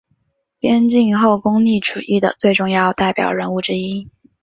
[0.57, 4.09] 边沁后功利主义的最重要代表人物之一。